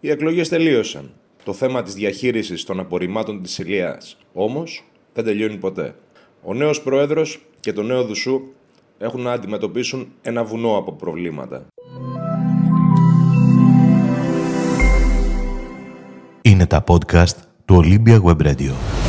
Οι 0.00 0.10
εκλογές 0.10 0.48
τελείωσαν. 0.48 1.10
Το 1.44 1.52
θέμα 1.52 1.82
της 1.82 1.94
διαχείρισης 1.94 2.64
των 2.64 2.80
απορριμμάτων 2.80 3.42
της 3.42 3.58
Ηλίας 3.58 4.16
όμως 4.32 4.84
δεν 5.14 5.24
τελειώνει 5.24 5.56
ποτέ. 5.56 5.94
Ο 6.42 6.54
νέος 6.54 6.82
πρόεδρος 6.82 7.40
και 7.60 7.72
το 7.72 7.82
νέο 7.82 8.04
Δουσού 8.04 8.40
έχουν 8.98 9.20
να 9.20 9.32
αντιμετωπίσουν 9.32 10.12
ένα 10.22 10.44
βουνό 10.44 10.76
από 10.76 10.92
προβλήματα. 10.92 11.66
Είναι 16.42 16.66
τα 16.66 16.84
podcast 16.86 17.36
του 17.64 17.82
Olympia 17.84 18.22
Web 18.22 18.46
Radio. 18.46 18.99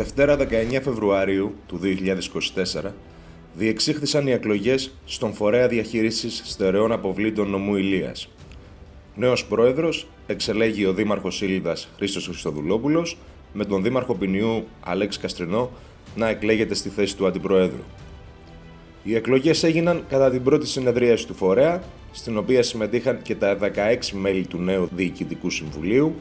Δευτέρα 0.00 0.36
19 0.36 0.78
Φεβρουαρίου 0.82 1.54
του 1.66 1.80
2024 2.82 2.90
διεξήχθησαν 3.54 4.26
οι 4.26 4.30
εκλογές 4.30 4.92
στον 5.04 5.32
Φορέα 5.32 5.68
Διαχείρισης 5.68 6.42
Στερεών 6.44 6.92
Αποβλήτων 6.92 7.50
Νομού 7.50 7.76
Ηλίας. 7.76 8.28
Νέος 9.14 9.44
πρόεδρος 9.44 10.06
εξελέγει 10.26 10.86
ο 10.86 10.92
Δήμαρχος 10.92 11.42
Ήλιδας 11.42 11.88
Χρήστος 11.96 12.24
Χριστοδουλόπουλος 12.24 13.16
με 13.52 13.64
τον 13.64 13.82
Δήμαρχο 13.82 14.14
Ποινιού 14.14 14.66
Αλέξη 14.80 15.18
Καστρινό 15.18 15.70
να 16.16 16.28
εκλέγεται 16.28 16.74
στη 16.74 16.88
θέση 16.88 17.16
του 17.16 17.26
Αντιπροέδρου. 17.26 17.82
Οι 19.02 19.14
εκλογές 19.14 19.62
έγιναν 19.62 20.04
κατά 20.08 20.30
την 20.30 20.42
πρώτη 20.42 20.66
συνεδρίαση 20.66 21.26
του 21.26 21.34
Φορέα, 21.34 21.82
στην 22.12 22.36
οποία 22.36 22.62
συμμετείχαν 22.62 23.22
και 23.22 23.34
τα 23.34 23.58
16 23.60 24.10
μέλη 24.12 24.46
του 24.46 24.58
νέου 24.58 24.88
Διοικητικού 24.94 25.50
Συμβουλίου, 25.50 26.14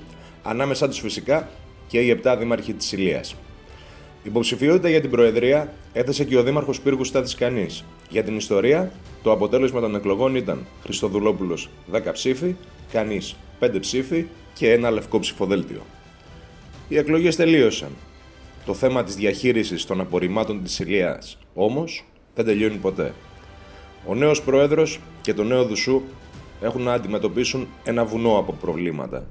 ανάμεσά 0.43 0.87
τους 0.87 0.99
φυσικά 0.99 1.49
και 1.87 1.99
οι 1.99 2.19
7 2.23 2.35
δήμαρχοι 2.39 2.73
της 2.73 2.91
Ηλίας. 2.91 3.35
Υποψηφιότητα 4.23 4.89
για 4.89 5.01
την 5.01 5.09
Προεδρία 5.09 5.73
έθεσε 5.93 6.23
και 6.23 6.37
ο 6.37 6.43
Δήμαρχος 6.43 6.81
Πύργους 6.81 7.07
Στάθης 7.07 7.35
Κανής. 7.35 7.83
Για 8.09 8.23
την 8.23 8.35
ιστορία, 8.35 8.91
το 9.23 9.31
αποτέλεσμα 9.31 9.79
των 9.79 9.95
εκλογών 9.95 10.35
ήταν 10.35 10.65
Χριστοδουλόπουλος 10.83 11.69
10 11.91 12.11
ψήφοι, 12.13 12.55
Κανής 12.91 13.35
5 13.59 13.79
ψήφοι 13.79 14.25
και 14.53 14.71
ένα 14.71 14.89
λευκό 14.91 15.19
ψηφοδέλτιο. 15.19 15.81
Οι 16.87 16.97
εκλογές 16.97 17.35
τελείωσαν. 17.35 17.89
Το 18.65 18.73
θέμα 18.73 19.03
της 19.03 19.15
διαχείρισης 19.15 19.85
των 19.85 19.99
απορριμμάτων 19.99 20.63
της 20.63 20.79
Ηλίας 20.79 21.37
όμως 21.53 22.05
δεν 22.35 22.45
τελειώνει 22.45 22.77
ποτέ. 22.77 23.13
Ο 24.05 24.15
νέος 24.15 24.41
πρόεδρος 24.41 24.99
και 25.21 25.33
το 25.33 25.43
νέο 25.43 25.65
Δουσού 25.65 26.01
έχουν 26.61 26.81
να 26.81 26.93
αντιμετωπίσουν 26.93 27.67
ένα 27.83 28.05
βουνό 28.05 28.37
από 28.37 28.53
προβλήματα. 28.53 29.25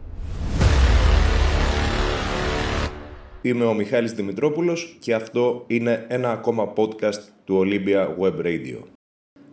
Είμαι 3.49 3.65
ο 3.65 3.75
Μιχάλης 3.75 4.13
Δημητρόπουλος 4.13 4.97
και 4.99 5.15
αυτό 5.15 5.65
είναι 5.67 6.07
ένα 6.09 6.31
ακόμα 6.31 6.73
podcast 6.77 7.21
του 7.45 7.65
Olympia 7.65 8.07
Web 8.21 8.47
Radio. 8.47 8.83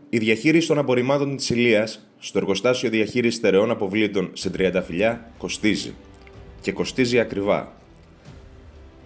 Η 0.10 0.18
διαχείριση 0.18 0.68
των 0.68 0.78
απορριμμάτων 0.78 1.36
της 1.36 1.50
Ηλίας 1.50 2.08
στο 2.20 2.38
εργοστάσιο 2.38 2.90
διαχείρισης 2.90 3.38
στερεών 3.38 3.72
αποβλήτων 3.72 4.30
σε 4.34 4.50
τριανταφυλιά 4.50 5.32
κοστίζει. 5.38 5.94
Και 6.62 6.72
κοστίζει 6.72 7.20
ακριβά. 7.20 7.74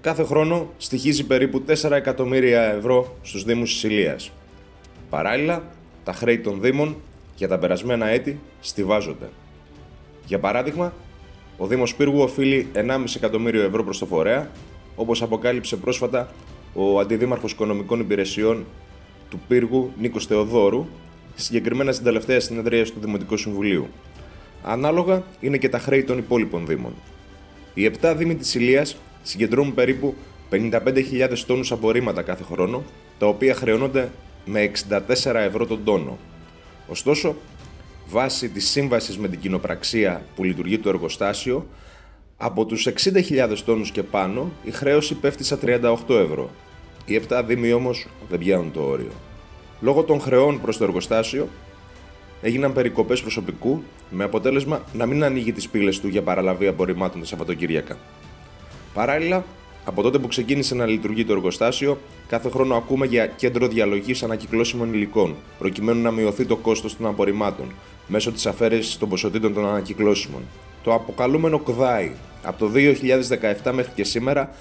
Κάθε 0.02 0.24
χρόνο 0.24 0.74
στοιχίζει 0.78 1.26
περίπου 1.26 1.64
4 1.68 1.92
εκατομμύρια 1.92 2.62
ευρώ 2.62 3.18
στους 3.22 3.44
Δήμους 3.44 3.74
της 3.74 3.84
Ηλίας. 3.84 4.32
Παράλληλα, 5.10 5.64
τα 6.04 6.14
χρέη 6.14 6.40
των 6.40 6.62
Δήμων 6.62 6.96
για 7.36 7.48
τα 7.48 7.58
περασμένα 7.58 8.08
έτη 8.08 8.40
στηβάζονται. 8.60 9.30
Για 10.26 10.40
παράδειγμα, 10.40 10.94
ο 11.58 11.68
Δήμος 11.68 11.96
Πύργου 11.96 12.20
οφείλει 12.20 12.68
1,5 12.74 13.16
εκατομμύριο 13.16 13.62
ευρώ 13.62 13.84
προς 13.84 13.98
το 13.98 14.06
φορέα, 14.06 14.50
όπως 15.00 15.22
αποκάλυψε 15.22 15.76
πρόσφατα 15.76 16.30
ο 16.74 17.00
Αντιδήμαρχος 17.00 17.52
Οικονομικών 17.52 18.00
Υπηρεσιών 18.00 18.66
του 19.30 19.40
Πύργου 19.48 19.92
Νίκος 20.00 20.26
Θεοδόρου, 20.26 20.86
συγκεκριμένα 21.36 21.92
στην 21.92 22.06
τελευταία 22.06 22.40
συνεδρία 22.40 22.86
του 22.86 23.00
Δημοτικού 23.00 23.38
Συμβουλίου. 23.38 23.88
Ανάλογα 24.64 25.24
είναι 25.40 25.58
και 25.58 25.70
τα 25.70 25.80
χρέη 25.80 26.04
των 26.04 26.18
υπόλοιπων 26.18 26.66
Δήμων. 26.66 26.94
Οι 27.74 27.92
7 28.02 28.14
Δήμοι 28.18 28.36
της 28.36 28.56
Ηλίας 28.56 28.98
συγκεντρώνουν 29.24 29.74
περίπου 29.74 30.16
55.000 30.52 31.38
τόνους 31.46 31.72
απορρίμματα 31.72 32.22
κάθε 32.22 32.44
χρόνο, 32.44 32.84
τα 33.18 33.28
οποία 33.28 33.56
χρεώνονται 33.56 34.12
με 34.46 34.62
64 34.64 35.34
ευρώ 35.34 35.66
τον 35.66 35.84
τόνο. 35.84 36.18
Ωστόσο, 36.88 37.36
βάσει 38.10 38.50
της 38.50 38.70
σύμβασης 38.70 39.18
με 39.18 39.28
την 39.28 39.40
κοινοπραξία 39.40 40.26
που 40.36 40.44
λειτουργεί 40.44 40.80
το 40.80 40.90
εργοστάσιο, 40.90 41.68
από 42.42 42.66
τους 42.66 42.88
60.000 42.88 43.58
τόνους 43.66 43.92
και 43.92 44.04
πάνω 44.04 44.52
η 44.64 44.72
χρέωση 44.72 45.16
πέφτει 45.16 45.44
στα 45.44 45.58
38 45.62 45.96
ευρώ. 46.08 46.50
Οι 47.06 47.22
7 47.30 47.44
δήμοι 47.46 47.74
όμως 47.74 48.08
δεν 48.30 48.40
πιάνουν 48.40 48.72
το 48.72 48.82
όριο. 48.82 49.12
Λόγω 49.82 50.04
των 50.04 50.20
χρεών 50.20 50.62
προς 50.62 50.78
το 50.78 50.84
εργοστάσιο 50.84 51.48
έγιναν 52.42 52.74
περικοπές 52.74 53.22
προσωπικού 53.22 53.84
με 54.10 54.24
αποτέλεσμα 54.24 54.84
να 54.94 55.06
μην 55.06 55.24
ανοίγει 55.24 55.52
τις 55.52 55.70
πύλες 55.70 56.00
του 56.00 56.08
για 56.08 56.22
παραλαβή 56.22 56.68
απορριμμάτων 56.68 57.20
τα 57.20 57.26
Σαββατοκύριακα. 57.26 57.98
Παράλληλα, 58.94 59.46
από 59.86 60.02
τότε 60.02 60.20
που 60.20 60.28
ξεκίνησε 60.28 60.76
να 60.76 60.86
λειτουργεί 60.86 61.26
το 61.26 61.34
εργοστάσιο, 61.34 61.98
κάθε 62.28 62.50
χρόνο 62.50 62.76
ακούμε 62.76 63.06
για 63.06 63.28
κέντρο 63.28 63.68
διαλογής 63.68 64.24
ανακυκλώσιμων 64.24 64.94
υλικών, 64.94 65.36
προκειμένου 65.60 66.02
να 66.02 66.12
μειωθεί 66.12 66.46
το 66.46 66.56
κόστος 66.56 66.98
των 66.98 67.06
απορριμμάτων 67.08 67.66
μέσω 68.08 68.32
της 68.32 68.46
αφαίρεσης 68.46 68.98
των 68.98 69.10
ποσοτήτων 69.10 69.54
των 69.54 69.68
ανακυκλώσιμων. 69.68 70.42
Το 70.84 70.94
αποκαλούμενο 70.94 71.60
ΚΔΑΙ. 71.60 72.12
Από 72.44 72.58
το 72.58 72.72
2017 73.64 73.72
μέχρι 73.72 73.92
και 73.96 74.04
σήμερα, 74.04 74.52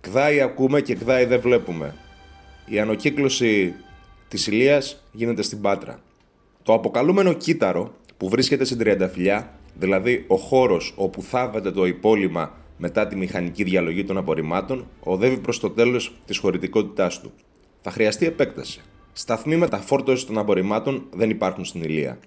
ΚΔΑΙ 0.00 0.40
ακούμε 0.40 0.80
και 0.80 0.94
ΚΔΑΙ 0.94 1.24
δεν 1.24 1.40
βλέπουμε. 1.40 1.94
Η 2.66 2.78
ανακύκλωση 2.78 3.74
της 4.28 4.46
ηλίας 4.46 5.04
γίνεται 5.12 5.42
στην 5.42 5.60
Πάτρα. 5.60 6.00
Το 6.62 6.72
αποκαλούμενο 6.72 7.32
κύτταρο 7.32 7.94
που 8.16 8.28
βρίσκεται 8.28 8.64
στην 8.64 8.78
Τριανταφυλιά, 8.78 9.54
δηλαδή 9.74 10.24
ο 10.26 10.36
χώρος 10.36 10.92
όπου 10.96 11.22
θάβεται 11.22 11.70
το 11.70 11.86
υπόλοιμα 11.86 12.52
μετά 12.76 13.06
τη 13.06 13.16
μηχανική 13.16 13.64
διαλογή 13.64 14.04
των 14.04 14.16
απορριμμάτων, 14.16 14.86
οδεύει 15.00 15.38
προς 15.38 15.60
το 15.60 15.70
τέλος 15.70 16.12
της 16.26 16.38
χωρητικότητάς 16.38 17.20
του. 17.20 17.32
Θα 17.80 17.90
χρειαστεί 17.90 18.26
επέκταση. 18.26 18.80
Σταθμοί 19.12 19.56
μεταφόρτωσης 19.56 20.26
των 20.26 20.38
απορριμμάτων 20.38 21.06
δεν 21.10 21.30
υπάρχουν 21.30 21.64
στην 21.64 21.82
Ηλία. 21.82 22.18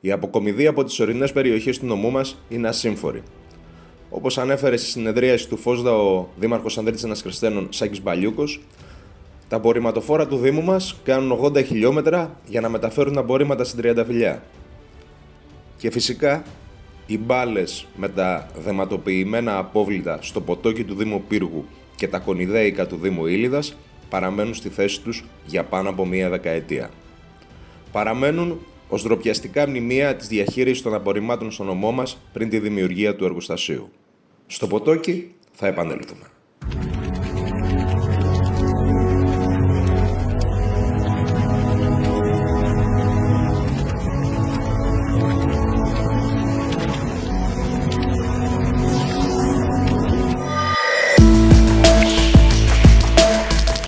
Η 0.00 0.10
αποκομιδή 0.10 0.66
από 0.66 0.84
τις 0.84 1.00
ορεινές 1.00 1.32
περιοχές 1.32 1.78
του 1.78 1.86
νομού 1.86 2.10
μας 2.10 2.42
είναι 2.48 2.68
ασύμφορη. 2.68 3.22
Όπως 4.14 4.38
ανέφερε 4.38 4.76
στη 4.76 4.86
συνεδρίαση 4.86 5.48
του 5.48 5.56
Φόσδα 5.56 5.96
ο 5.96 6.28
Δήμαρχος 6.36 6.78
Ανδρίτης 6.78 7.04
Ανασκριστένων 7.04 7.66
Σάκης 7.70 8.02
Μπαλιούκος, 8.02 8.60
τα 9.48 9.56
απορριμματοφόρα 9.56 10.26
του 10.26 10.36
Δήμου 10.36 10.62
μας 10.62 10.96
κάνουν 11.04 11.38
80 11.42 11.64
χιλιόμετρα 11.64 12.40
για 12.46 12.60
να 12.60 12.68
μεταφέρουν 12.68 13.18
απορρίμματα 13.18 13.64
στην 13.64 13.78
Τριανταφυλιά. 13.78 14.42
Και 15.76 15.90
φυσικά 15.90 16.42
οι 17.06 17.18
μπάλες 17.18 17.86
με 17.96 18.08
τα 18.08 18.50
δεματοποιημένα 18.64 19.58
απόβλητα 19.58 20.18
στο 20.22 20.40
ποτόκι 20.40 20.84
του 20.84 20.94
Δήμου 20.94 21.22
Πύργου 21.28 21.64
και 21.96 22.08
τα 22.08 22.18
κονιδέικα 22.18 22.86
του 22.86 22.96
Δήμου 22.96 23.26
Ήλιδας 23.26 23.76
παραμένουν 24.08 24.54
στη 24.54 24.68
θέση 24.68 25.00
τους 25.00 25.24
για 25.46 25.64
πάνω 25.64 25.88
από 25.88 26.06
μία 26.06 26.28
δεκαετία. 26.28 26.90
Παραμένουν 27.92 28.58
ως 28.88 29.02
ντροπιαστικά 29.02 29.68
μνημεία 29.68 30.16
της 30.16 30.28
διαχείρισης 30.28 30.82
των 30.82 30.94
απορριμμάτων 30.94 31.50
στο 31.50 31.64
νομό 31.64 31.92
μας 31.92 32.18
πριν 32.32 32.48
τη 32.48 32.58
δημιουργία 32.58 33.16
του 33.16 33.24
εργοστασίου. 33.24 33.90
Στο 34.46 34.66
ποτόκι 34.66 35.34
θα 35.52 35.66
επανέλθουμε. 35.66 36.26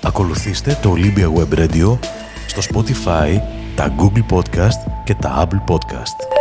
Ακολουθήστε 0.03 0.79
το 0.81 0.93
Olympia 0.95 1.33
Web 1.39 1.59
Radio 1.59 1.97
στο 2.47 2.61
Spotify, 2.73 3.37
τα 3.75 3.95
Google 3.97 4.35
Podcast 4.35 4.91
και 5.03 5.13
τα 5.13 5.47
Apple 5.47 5.73
Podcast. 5.73 6.34